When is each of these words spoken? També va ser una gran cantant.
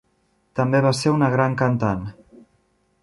També 0.59 0.79
va 0.85 0.93
ser 1.01 1.13
una 1.17 1.29
gran 1.35 1.59
cantant. 1.63 2.03